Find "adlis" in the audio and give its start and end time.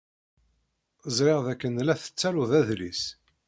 2.59-3.03